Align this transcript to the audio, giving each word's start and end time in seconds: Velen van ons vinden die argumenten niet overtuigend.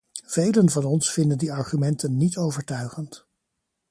Velen 0.25 0.69
van 0.69 0.83
ons 0.85 1.11
vinden 1.13 1.37
die 1.37 1.51
argumenten 1.53 2.17
niet 2.17 2.37
overtuigend. 2.37 3.25